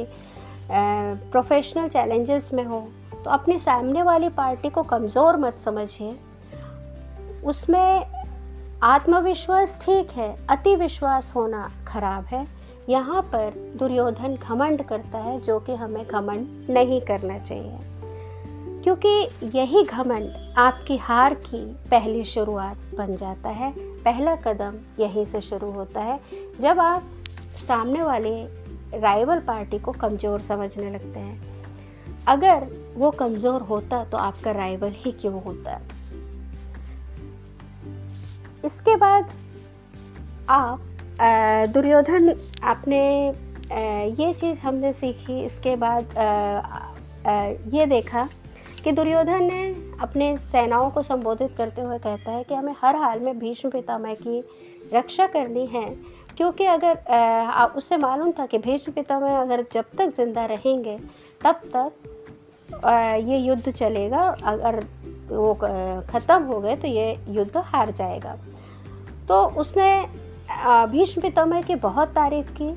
प्रोफेशनल 0.71 1.87
चैलेंजेस 1.87 2.49
में 2.53 2.63
हो 2.63 2.79
तो 3.13 3.29
अपने 3.29 3.57
सामने 3.59 4.01
वाली 4.03 4.29
पार्टी 4.29 4.69
को 4.69 4.83
कमज़ोर 4.83 5.37
मत 5.37 5.57
समझिए। 5.65 6.15
उसमें 7.43 8.05
आत्मविश्वास 8.83 9.73
ठीक 9.81 10.11
है 10.11 10.35
अति 10.49 10.75
विश्वास 10.75 11.31
होना 11.35 11.69
खराब 11.87 12.25
है। 12.25 12.45
यहाँ 12.89 13.21
पर 13.23 13.53
दुर्योधन 13.79 14.35
घमंड 14.35 14.83
करता 14.83 15.17
है, 15.17 15.39
जो 15.41 15.59
कि 15.59 15.75
हमें 15.75 16.05
घमंड 16.05 16.69
नहीं 16.69 17.01
करना 17.01 17.37
चाहिए। 17.39 17.77
क्योंकि 18.83 19.09
यही 19.55 19.83
घमंड 19.83 20.55
आपकी 20.57 20.97
हार 20.97 21.33
की 21.35 21.63
पहली 21.91 22.23
शुरुआत 22.25 22.77
बन 22.97 23.15
जाता 23.17 23.49
है। 23.51 23.71
पहला 24.03 24.35
कदम 24.37 24.77
यहीं 24.99 25.25
से 25.25 25.41
शुरू 25.41 25.71
होता 25.71 26.01
है, 26.01 26.19
जब 26.61 26.79
आप 26.79 27.03
सामने 27.59 28.01
वाले 28.03 28.31
राइवल 28.99 29.39
पार्टी 29.39 29.79
को 29.79 29.91
कमज़ोर 29.93 30.41
समझने 30.41 30.89
लगते 30.91 31.19
हैं। 31.19 31.41
अगर 32.27 32.67
वो 32.95 33.09
कमज़ोर 33.11 33.61
होता 33.61 34.03
तो 34.05 34.17
आपका 34.17 34.51
राइवल 34.51 34.93
ही 34.97 35.11
क्यों 35.11 35.41
होता? 35.43 35.79
इसके 38.65 38.95
बाद 38.95 39.31
आप 40.49 40.79
दुर्योधन 41.69 42.33
आपने 42.63 43.01
ये 44.15 44.33
चीज़ 44.33 44.59
हमने 44.59 44.91
सीखी, 44.93 45.39
इसके 45.45 45.75
बाद 45.75 46.15
ये 47.73 47.85
देखा 47.85 48.27
कि 48.83 48.91
दुर्योधन 48.91 49.43
ने 49.43 49.63
अपने 50.01 50.35
सेनाओं 50.37 50.89
को 50.91 51.01
संबोधित 51.01 51.55
करते 51.57 51.81
हुए 51.81 51.97
कहता 51.97 52.31
है 52.31 52.43
कि 52.43 52.55
हमें 52.55 52.75
हर 52.81 52.95
हाल 52.95 53.19
में 53.19 53.39
भीष्म 53.39 53.69
पितामह 53.69 54.13
की 54.15 54.39
रक्षा 54.93 55.27
करनी 55.27 55.65
है 55.65 55.85
क्योंकि 56.37 56.65
अगर 56.65 57.73
उससे 57.77 57.97
मालूम 57.97 58.31
था 58.31 58.45
कि 58.45 58.57
भीष्म 58.57 58.91
पितामह 58.91 59.37
अगर 59.37 59.65
जब 59.73 59.85
तक 59.97 60.13
ज़िंदा 60.17 60.45
रहेंगे 60.45 60.97
तब 61.41 61.61
तक 61.75 62.85
आ, 62.85 63.15
ये 63.15 63.37
युद्ध 63.37 63.71
चलेगा 63.71 64.21
अगर 64.45 64.79
वो 65.29 65.53
ख़त्म 66.09 66.41
हो 66.43 66.59
गए 66.59 66.75
तो 66.75 66.87
ये 66.87 67.17
युद्ध 67.29 67.57
हार 67.57 67.91
जाएगा। 67.91 68.35
तो 69.27 69.43
उसने 69.61 69.89
भीष्म 70.91 71.21
पितामह 71.21 71.61
की 71.61 71.75
बहुत 71.77 72.09
तारीफ़ 72.09 72.51
की 72.61 72.69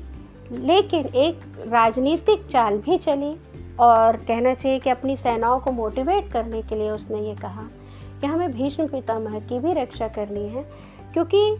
लेकिन 0.67 1.05
एक 1.05 1.39
राजनीतिक 1.67 2.45
चाल 2.47 2.77
भी 2.77 2.97
चली। 2.97 3.35
और 3.79 4.17
कहना 4.17 4.53
चाहिए 4.53 4.79
कि 4.79 4.89
अपनी 4.89 5.15
सेनाओं 5.17 5.59
को 5.59 5.71
मोटिवेट 5.71 6.31
करने 6.31 6.61
के 6.61 6.75
लिए 6.75 6.89
उसने 6.91 7.19
ये 7.19 7.35
कहा 7.35 7.67
कि 8.21 8.27
हमें 8.27 8.51
भीष्म 8.51 8.87
पितामह 8.87 9.39
की 9.39 9.59
भी 9.59 9.73
रक्षा 9.73 10.07
करनी 10.07 10.47
है, 10.47 10.63
क्योंकि 11.13 11.55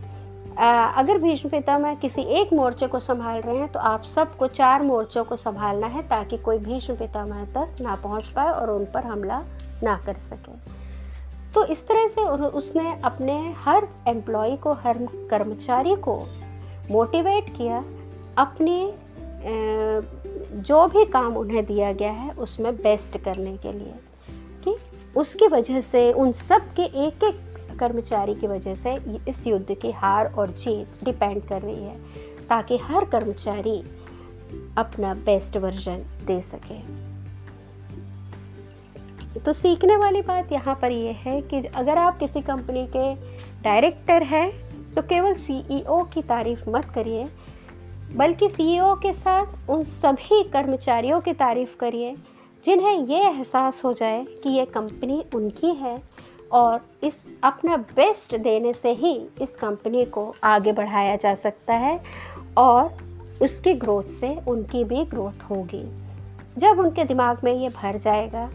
अगर 0.98 1.18
भीष्म 1.18 1.50
पितामह 1.50 1.96
किसी 1.96 2.22
एक 2.40 2.54
मोर्चे 2.54 2.88
को 2.88 3.00
संभाल 3.00 3.40
रहे 3.42 3.58
हैं 3.58 3.72
तो 3.72 3.80
आप 3.82 4.04
सबको 4.16 4.48
चार 4.50 4.84
मोर्चों 4.84 5.24
को 5.24 5.36
संभालना 5.38 5.88
है 5.88 6.02
ताकि 6.08 6.38
कोई 6.38 6.58
भीष्म 6.60 6.96
पितामह 6.96 7.46
तक 7.54 7.82
ना 7.82 7.96
पहुँच 7.96 8.28
पाए 8.28 8.52
और 8.52 8.70
उन 8.70 8.86
पर 8.86 9.04
हमला 9.04 9.42
ना 9.84 9.98
कर 10.06 10.14
सके। 10.14 10.52
तो 11.54 11.64
इस 11.66 11.80
तरह 11.88 12.08
से 12.08 12.22
उसने 12.50 12.94
अपने 13.02 13.34
हर 13.58 13.88
एम्प्लॉय 14.08 14.56
को, 14.56 14.74
हर 14.74 14.98
कर्मचारी 15.30 15.96
को 15.96 16.16
मोटिवेट 16.92 17.50
किया, 17.58 17.84
अपनी 18.38 18.86
जो 20.54 20.88
भी 20.88 21.06
काम 21.06 21.38
उन्हें 21.38 21.66
दिया 21.66 21.94
गया 21.94 22.12
है, 22.12 22.32
उसमें 22.32 22.76
बेस्ट 22.76 23.18
करने 23.18 23.58
के 23.58 23.72
लिए। 23.72 23.94
कि 24.64 24.78
उसकी 25.16 25.48
वजह 25.48 25.82
से, 25.82 26.12
उन 26.14 26.32
सब 26.32 26.74
के 26.74 26.82
एक 26.82 27.24
एक 27.24 27.54
कर्मचारी 27.80 28.36
की 28.36 28.48
वजह 28.48 28.76
से 28.76 28.96
इस 29.32 29.48
युद्ध 29.48 29.74
की 29.74 29.92
हार 29.92 30.34
और 30.34 30.50
जीत 30.50 31.04
डिपेंड 31.04 31.44
कर 31.48 31.62
रही 31.62 31.84
है, 31.84 31.98
ताकि 32.50 32.78
हर 32.78 33.06
कर्मचारी 33.06 33.84
अपना 34.78 35.14
बेस्ट 35.14 35.58
वर्जन 35.58 36.06
दे 36.26 36.42
सके। 36.42 37.04
तो 39.40 39.54
सीखने 39.54 39.98
वाली 39.98 40.22
बात 40.22 40.52
यहाँ 40.52 40.80
पर 40.82 40.92
यह 40.92 41.16
है 41.20 41.42
कि 41.42 41.58
अगर 41.58 41.98
आप 41.98 42.20
किसी 42.20 42.42
कंपनी 42.42 42.88
के 42.88 43.16
डायरेक्टर 43.62 44.24
हैं 44.24 44.74
तो 44.94 45.02
केवल 45.02 45.34
सीईओ 45.34 46.04
e 46.04 46.14
की 46.14 46.22
तारीफ़ 46.22 46.70
मत 46.70 46.86
करिए 46.86 47.26
बल्कि 48.16 48.48
सीईओ 48.50 48.94
e 48.96 49.02
के 49.02 49.12
साथ 49.14 49.70
उन 49.70 49.84
सभी 49.84 50.42
कर्मचारियों 50.50 51.20
की 51.22 51.34
तारीफ़ 51.34 51.76
करिए, 51.80 52.14
जिन्हें 52.66 53.06
ये 53.08 53.20
एहसास 53.20 53.82
हो 53.84 53.94
जाए 53.94 54.24
कि 54.44 54.50
ये 54.50 54.66
कंपनी 54.66 55.24
उनकी 55.36 55.74
है 55.76 55.98
और 56.52 56.82
इस 57.04 57.14
अपना 57.44 57.78
बेस्ट 57.96 58.36
देने 58.38 58.74
से 58.74 58.92
ही 58.94 59.14
इस 59.42 59.56
कंपनी 59.60 60.06
को 60.08 60.34
आगे 60.44 60.72
बढ़ाया 60.72 61.16
जा 61.16 61.34
सकता 61.36 61.74
है 61.76 62.00
और 62.58 62.98
उसकी 63.42 63.74
ग्रोथ 63.74 64.12
से 64.20 64.36
उनकी 64.48 64.84
भी 64.84 65.04
ग्रोथ 65.06 65.50
होगी। 65.50 65.84
जब 66.58 66.80
उनके 66.80 67.04
दिमाग 67.04 67.44
में 67.44 67.54
ये 67.54 67.70
भर 67.72 67.98
जाएगा 68.00 68.50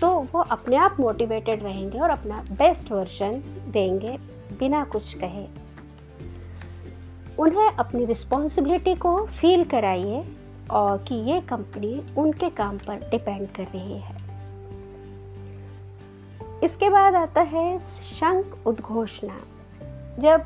तो 0.00 0.08
वो 0.32 0.40
अपने 0.50 0.76
आप 0.76 0.96
मोटिवेटेड 1.00 1.62
रहेंगे 1.64 1.98
और 1.98 2.10
अपना 2.10 2.44
बेस्ट 2.50 2.92
वर्जन 2.92 3.42
देंगे, 3.72 4.16
बिना 4.58 4.84
कुछ 4.84 5.14
कहे। 5.14 5.46
उन्हें 7.40 7.70
अपनी 7.70 8.04
रिस्पॉन्सिबिलिटी 8.04 8.94
को 8.94 9.26
फील 9.26 9.64
कराइए 9.64 10.24
और 10.70 10.98
कि 10.98 11.14
ये 11.14 11.40
कंपनी 11.40 12.14
उनके 12.18 12.50
काम 12.50 12.78
पर 12.78 13.08
डिपेंड 13.10 13.48
कर 13.48 13.62
रही 13.62 13.98
है। 13.98 14.16
इसके 16.64 16.90
बाद 16.90 17.14
आता 17.14 17.40
है 17.40 17.78
शंख 18.16 18.66
उद्घोषणा। 18.66 19.36
जब 20.18 20.44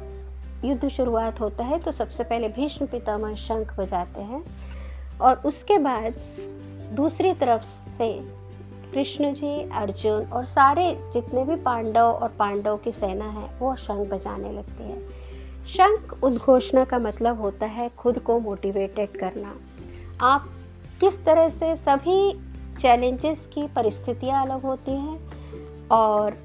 युद्ध 0.64 0.88
शुरुआत 0.88 1.40
होता 1.40 1.64
है 1.64 1.78
तो 1.78 1.92
सबसे 1.92 2.24
पहले 2.24 2.48
भीष्म 2.48 2.86
पितामह 2.86 3.34
शंख 3.34 3.78
बजाते 3.78 4.20
हैं 4.20 4.42
और 5.20 5.36
उसके 5.36 5.78
बाद 5.78 6.14
दूसरी 6.92 7.32
तरफ़ 7.32 7.62
से 7.98 8.12
कृष्ण 8.92 9.32
जी, 9.34 9.70
अर्जुन 9.70 10.24
और 10.24 10.44
सारे 10.44 11.10
जितने 11.14 11.44
भी 11.44 11.56
पांडव 11.56 12.10
और 12.22 12.28
पांडव 12.28 12.76
की 12.76 12.90
सेना 12.90 13.24
है, 13.24 13.48
वो 13.58 13.76
शंख 13.76 14.08
बजाने 14.08 14.52
लगती 14.52 14.82
है। 14.82 15.23
शंख 15.68 16.24
उद्घोषणा 16.24 16.84
का 16.84 16.98
मतलब 16.98 17.40
होता 17.40 17.66
है 17.66 17.88
खुद 17.88 18.18
को 18.18 18.38
मोटिवेटेड 18.38 19.16
करना। 19.16 19.54
आप 20.20 20.48
किस 21.00 21.24
तरह 21.24 21.48
से 21.48 21.74
सभी 21.76 22.32
चैलेंजेस 22.80 23.46
की 23.54 23.66
परिस्थितियाँ 23.68 24.46
अलग 24.46 24.62
होती 24.62 24.92
हैं 24.92 25.18
और 25.88 26.36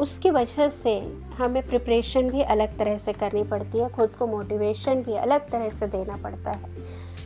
उसकी 0.00 0.30
वजह 0.30 0.68
से 0.68 0.98
हमें 1.36 1.66
प्रिपरेशन 1.68 2.30
भी 2.30 2.42
अलग 2.42 2.76
तरह 2.78 2.98
से 2.98 3.12
करनी 3.12 3.42
पड़ती 3.42 3.78
है, 3.78 3.88
खुद 3.88 4.10
को 4.10 4.26
मोटिवेशन 4.26 5.02
भी 5.02 5.16
अलग 5.16 5.50
तरह 5.50 5.68
से 5.68 5.86
देना 5.86 6.16
पड़ता 6.16 6.50
है। 6.50 6.70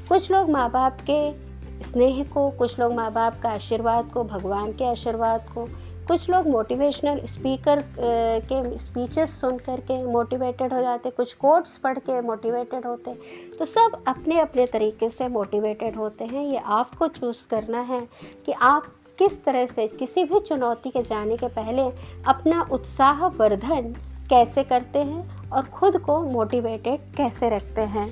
कुछ 0.09 0.31
लोग 0.31 0.51
माँ 0.51 0.71
बाप 0.71 1.01
के 1.11 1.51
स्नेह 1.85 2.23
को, 2.25 2.51
कुछ 2.51 2.79
लोग 2.81 2.95
माँ 2.95 3.13
बाप 3.13 3.41
का 3.43 3.49
आशीर्वाद 3.49 4.11
को, 4.11 4.25
भगवान 4.25 4.73
के 4.73 4.85
आशीर्वाद 4.85 5.41
को 5.41 5.67
कुछ 6.11 6.29
लोग 6.31 6.47
मोटिवेशनल 6.49 7.19
स्पीकर 7.27 7.83
के 7.99 8.79
स्पीचेस 8.79 9.39
सुन 9.41 9.59
करके 9.59 10.03
मोटिवेटेड 10.05 10.73
हो 10.73 10.81
जाते, 10.83 11.11
कुछ 11.11 11.35
कोट्स 11.35 11.77
पढ़ 11.77 11.99
के 11.99 12.21
मोटिवेटेड 12.21 12.87
होते। 12.87 13.13
तो 13.59 13.65
सब 13.65 14.03
अपने 14.09 14.41
अपने 14.41 14.67
तरीके 14.67 15.11
से 15.11 15.29
मोटिवेटेड 15.29 15.97
होते 15.97 16.25
हैं। 16.25 16.45
ये 16.45 16.61
आपको 16.69 17.09
चूज़ 17.09 17.47
करना 17.51 17.81
है 17.83 18.01
कि 18.47 18.53
आप 18.53 18.87
किस 19.19 19.45
तरह 19.45 19.67
से, 19.67 19.87
किसी 19.89 20.25
भी 20.25 20.41
चुनौती 20.41 20.91
के 20.91 21.03
जाने 21.03 21.37
के 21.37 21.49
पहले 21.51 21.83
अपना 22.29 22.67
उत्साह 22.73 23.27
वर्धन 23.29 23.95
कैसे 24.31 24.65
करते 24.65 24.99
हैं 24.99 25.49
और 25.51 25.65
खुद 25.71 25.99
को 26.01 26.21
मोटिवेटेड 26.23 27.01
कैसे 27.17 27.57
रखते 27.57 27.83
हैं। 27.89 28.11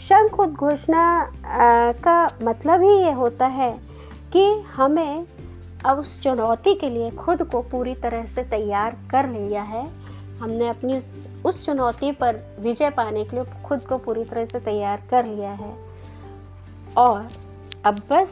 शंख 0.00 0.40
उद्घोषणा 0.40 1.30
का 2.04 2.24
मतलब 2.42 2.82
ही 2.82 2.96
ये 2.96 3.12
होता 3.12 3.46
है 3.46 3.72
कि 4.32 4.50
हमें 4.74 5.24
अब 5.84 5.98
उस 5.98 6.22
चुनौती 6.22 6.74
के 6.74 6.90
लिए 6.90 7.10
खुद 7.10 7.42
को 7.42 7.62
पूरी 7.62 7.94
तरह 7.94 8.26
से 8.26 8.42
तैयार 8.44 8.96
कर 9.10 9.28
लिया 9.28 9.62
है। 9.62 9.90
हमने 10.38 10.68
अपनी 10.68 11.02
उस 11.42 11.66
चुनौती 11.66 12.12
पर 12.12 12.56
विजय 12.60 12.90
पाने 12.90 13.24
के 13.24 13.36
लिए 13.36 13.62
खुद 13.62 13.80
को 13.80 13.98
पूरी 13.98 14.24
तरह 14.24 14.44
से 14.44 14.60
तैयार 14.60 15.02
कर 15.10 15.26
लिया 15.26 15.52
है। 15.52 15.76
और 16.96 17.28
अब 17.84 17.94
बस 18.10 18.28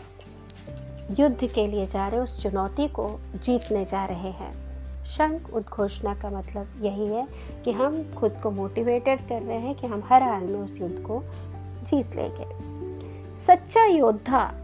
युद्ध 1.20 1.46
के 1.46 1.66
लिए 1.66 1.86
जा 1.86 2.08
रहे 2.08 2.20
उस 2.20 2.42
चुनौती 2.42 2.88
को 2.88 3.20
जीतने 3.34 3.84
जा 3.84 4.04
रहे 4.04 4.30
हैं। 4.30 4.68
शंख 5.04 5.54
उद्घोषणा 5.54 6.14
का 6.14 6.30
मतलब 6.30 6.66
यही 6.80 7.06
है 7.06 7.26
कि 7.64 7.72
हम 7.72 8.14
खुद 8.14 8.40
को 8.42 8.50
मोटिवेटेड 8.50 9.28
कर 9.28 9.42
रहे 9.42 9.58
हैं 9.58 9.74
कि 9.74 9.86
हम 9.86 10.02
हर 10.06 10.22
हाल 10.22 10.42
में 10.42 10.60
उस 10.60 10.76
युद्ध 10.80 10.98
को 10.98 11.22
जीत 11.84 12.16
लेंगे। 12.16 12.68
सच्चा 13.46 13.84
योद्धा 13.84 14.54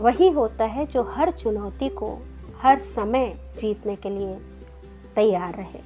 वही 0.00 0.28
होता 0.28 0.64
है 0.64 0.86
जो 0.86 1.02
हर 1.02 1.30
चुनौती 1.30 1.88
को 1.88 2.18
हर 2.62 2.78
समय 2.96 3.28
जीतने 3.60 3.96
के 3.96 4.10
लिए 4.10 4.34
तैयार 5.14 5.54
रहे। 5.54 5.80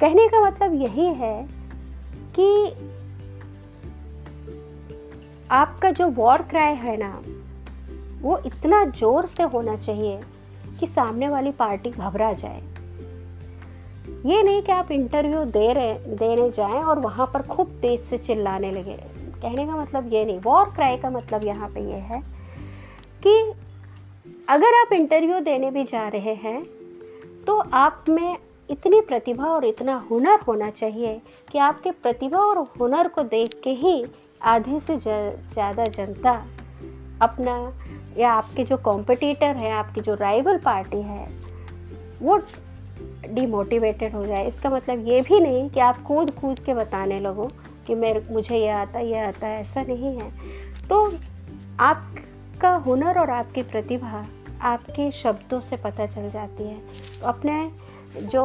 कहने 0.00 0.26
का 0.28 0.40
मतलब 0.40 0.74
यही 0.74 1.06
है 1.14 1.48
कि 2.38 2.46
आपका 5.50 5.90
जो 5.90 6.08
वॉर 6.08 6.42
क्राई 6.42 6.74
है 6.74 6.96
ना, 6.96 7.22
वो 8.22 8.38
इतना 8.46 8.84
ज़ोर 8.84 9.26
से 9.26 9.42
होना 9.42 9.76
चाहिए 9.76 10.20
कि 10.80 10.86
सामने 10.86 11.28
वाली 11.28 11.50
पार्टी 11.50 11.90
घबरा 11.90 12.32
जाए। 12.32 12.62
ये 14.26 14.42
नहीं 14.42 14.62
कि 14.62 14.72
आप 14.72 14.90
इंटरव्यू 14.92 15.44
दे 15.44 15.72
रहे, 15.72 15.94
देने 15.94 16.50
जाएँ 16.50 16.82
और 16.82 16.98
वहाँ 16.98 17.30
पर 17.34 17.42
खूब 17.42 17.78
तेज 17.82 18.00
से 18.00 18.18
चिल्लाने 18.18 18.70
लगे। 18.70 18.96
कहने 19.42 19.66
का 19.66 19.76
मतलब 19.76 20.12
ये 20.12 20.24
नहीं। 20.24 20.38
वॉर 20.38 20.64
क्राई 20.64 20.96
का 20.96 21.10
मतलब 21.10 21.44
यहाँ 21.44 21.68
पे 21.68 21.80
ये 21.80 21.98
है 22.02 22.39
कि 23.26 23.40
अगर 24.48 24.80
आप 24.80 24.92
इंटरव्यू 24.92 25.40
देने 25.40 25.70
भी 25.70 25.84
जा 25.84 26.06
रहे 26.08 26.34
हैं 26.34 26.62
तो 27.46 27.56
आप 27.74 28.04
में 28.08 28.36
इतनी 28.70 29.00
प्रतिभा 29.00 29.44
और 29.44 29.64
इतना 29.64 29.94
हुनर 30.10 30.40
होना 30.40 30.70
चाहिए 30.70 31.20
कि 31.52 31.58
आपके 31.58 31.90
प्रतिभा 31.90 32.38
और 32.38 32.58
हुनर 32.80 33.08
को 33.08 33.22
देख 33.22 33.60
के 33.64 33.70
ही 33.70 34.04
आधे 34.42 34.80
से 34.80 34.96
ज़्यादा 34.98 35.84
जनता 35.84 36.32
अपना 37.22 37.56
या 38.18 38.30
आपके 38.32 38.64
जो 38.64 38.76
कॉम्पिटिटर 38.76 39.56
है, 39.56 39.70
आपकी 39.70 40.00
जो 40.00 40.14
राइवल 40.14 40.58
पार्टी 40.58 40.96
है, 40.96 41.26
वो 42.22 42.36
डिमोटिवेटेड 43.28 44.14
हो 44.14 44.24
जाए। 44.24 44.46
इसका 44.48 44.70
मतलब 44.70 45.06
ये 45.08 45.20
भी 45.20 45.40
नहीं 45.40 45.68
कि 45.70 45.80
आप 45.80 46.02
कूद 46.02 46.30
कूद 46.30 46.58
के 46.58 46.74
बताने 46.74 47.20
लगो 47.20 47.48
कि 47.86 47.94
मेरे, 47.94 48.22
मुझे 48.30 48.56
ये 48.56 48.68
आता 48.68 49.00
ये 49.00 49.18
आता, 49.18 49.48
ऐसा 49.48 49.82
नहीं 49.82 50.16
है। 50.18 50.30
तो 50.88 51.06
आपका 52.60 52.76
हुनर 52.84 53.18
और 53.18 53.30
आपकी 53.30 53.62
प्रतिभा 53.62 54.24
आपके 54.62 55.10
शब्दों 55.12 55.60
से 55.60 55.76
पता 55.76 56.06
चल 56.06 56.28
जाती 56.30 56.64
है। 56.64 56.78
तो 57.20 57.26
अपने 57.26 57.54
जो 58.24 58.42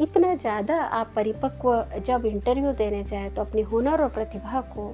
इतना 0.00 0.34
ज़्यादा 0.34 0.80
आप 0.92 1.12
परिपक्व 1.16 2.00
जब 2.06 2.26
इंटरव्यू 2.26 2.72
देने 2.72 3.02
जाए 3.04 3.30
तो 3.30 3.42
अपने 3.42 3.62
हुनर 3.62 4.02
और 4.02 4.08
प्रतिभा 4.08 4.60
को 4.74 4.88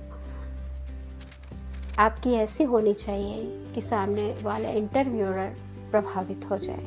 आपकी 1.99 2.35
ऐसी 2.35 2.65
होनी 2.65 2.95
चाहिए 2.97 3.41
कि 3.75 3.81
सामने 3.81 4.31
वाला 4.43 4.69
इंटरव्यूअर 4.77 5.55
प्रभावित 5.91 6.49
हो 6.51 6.59
जाए। 6.59 6.87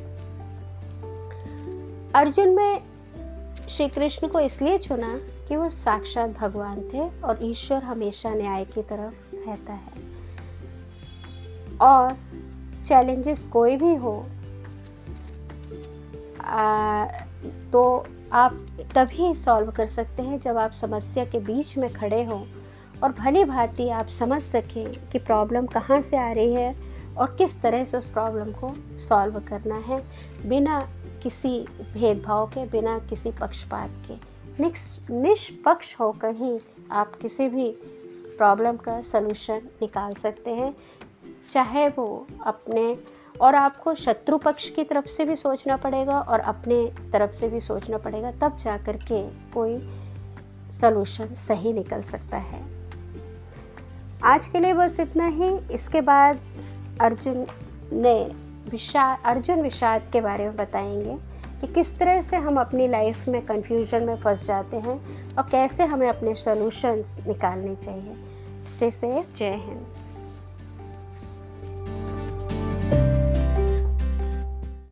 अर्जुन 2.15 2.55
में 2.55 2.81
श्री 3.75 3.87
कृष्ण 3.89 4.27
को 4.27 4.39
इसलिए 4.39 4.77
चुना 4.79 5.17
कि 5.47 5.55
वो 5.55 5.69
साक्षात 5.71 6.37
भगवान 6.39 6.89
थे 6.93 7.09
और 7.21 7.39
ईश्वर 7.43 7.83
हमेशा 7.83 8.33
न्याय 8.35 8.65
की 8.65 8.81
तरफ़ 8.83 9.35
रहता 9.37 9.73
है। 9.73 10.13
और 11.81 12.13
चैलेंजेस 12.87 13.39
कोई 13.53 13.75
भी 13.75 13.95
हो 13.95 14.25
आ, 16.41 17.05
तो 17.71 18.05
आप 18.33 18.53
तभी 18.95 19.33
सॉल्व 19.33 19.71
कर 19.71 19.87
सकते 19.87 20.21
हैं 20.21 20.39
जब 20.41 20.57
आप 20.57 20.71
समस्या 20.71 21.25
के 21.25 21.39
बीच 21.39 21.77
में 21.77 21.93
खड़े 21.93 22.23
हों 22.23 22.45
और 23.03 23.11
भली 23.11 23.43
भांति 23.43 23.89
आप 23.89 24.07
समझ 24.19 24.41
सकें 24.41 25.09
कि 25.11 25.19
प्रॉब्लम 25.19 25.65
कहाँ 25.65 26.01
से 26.01 26.17
आ 26.17 26.31
रही 26.31 26.53
है 26.53 26.75
और 27.17 27.35
किस 27.37 27.61
तरह 27.61 27.85
से 27.85 27.97
उस 27.97 28.05
प्रॉब्लम 28.05 28.51
को 28.51 28.73
सॉल्व 28.99 29.39
करना 29.39 29.75
है 29.75 30.03
बिना 30.45 30.87
किसी 31.23 31.65
भेदभाव 31.93 32.47
के 32.47 32.65
बिना 32.65 32.99
किसी 32.99 33.31
पक्षपात 33.31 33.89
के। 33.89 34.35
निष्पक्ष 35.13 35.95
होकर 35.99 36.35
ही 36.35 36.59
आप 36.91 37.15
किसी 37.15 37.49
भी 37.49 37.71
प्रॉब्लम 38.37 38.77
का 38.77 39.01
सलूशन 39.01 39.61
निकाल 39.81 40.13
सकते 40.13 40.51
हैं। 40.51 40.75
चाहे 41.53 41.87
वो 41.87 42.27
अपने 42.45 42.97
और 43.41 43.55
आपको 43.55 43.95
शत्रु 43.95 44.37
पक्ष 44.37 44.69
की 44.69 44.83
तरफ़ 44.83 45.05
से 45.05 45.25
भी 45.25 45.35
सोचना 45.35 45.77
पड़ेगा 45.77 46.19
और 46.19 46.39
अपने 46.39 46.91
तरफ़ 47.11 47.31
से 47.31 47.47
भी 47.47 47.59
सोचना 47.59 47.97
पड़ेगा, 47.97 48.31
तब 48.31 48.57
जा 48.57 48.77
कर 48.77 48.97
के 48.97 49.27
कोई 49.53 49.79
सलूशन 50.81 51.25
सही 51.25 51.73
निकल 51.73 52.01
सकता 52.01 52.37
है। 52.37 52.63
आज 54.23 54.47
के 54.47 54.59
लिए 54.59 54.73
बस 54.73 54.99
इतना 54.99 55.27
ही। 55.27 55.49
इसके 55.73 56.01
बाद 56.01 56.39
अर्जुन 57.01 57.47
ने 57.93 58.31
विषाद 58.71 59.17
अर्जुन 59.25 59.61
विषाद 59.61 60.09
के 60.13 60.21
बारे 60.21 60.45
में 60.45 60.55
बताएँगे 60.55 61.17
कि 61.61 61.73
किस 61.73 61.97
तरह 61.99 62.21
से 62.21 62.37
हम 62.37 62.59
अपनी 62.59 62.87
लाइफ 62.87 63.27
में 63.27 63.45
कन्फ्यूज़न 63.45 64.03
में 64.03 64.15
फंस 64.15 64.45
जाते 64.45 64.77
हैं 64.77 64.99
और 65.35 65.43
कैसे 65.43 65.83
हमें 65.83 66.09
अपने 66.09 66.35
सोल्यूशन 66.35 67.03
निकालने 67.27 67.75
चाहिए। 67.75 68.15
स्टे 68.75 68.91
सेफ़ 68.91 69.37
जय 69.37 69.49
हिंद। 69.49 69.85